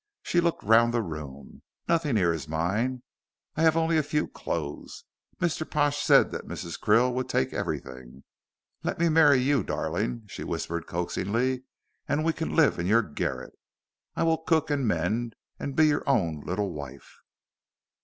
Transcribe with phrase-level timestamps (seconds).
[0.23, 1.61] She looked round the room.
[1.87, 3.03] "Nothing here is mine.
[3.55, 5.03] I have only a few clothes.
[5.39, 5.63] Mr.
[5.69, 6.79] Pash said that Mrs.
[6.79, 8.23] Krill would take everything.
[8.81, 11.65] Let me marry you, darling," she whispered coaxingly,
[12.07, 13.53] "and we can live in your garret.
[14.15, 17.17] I will cook and mend, and be your own little wife."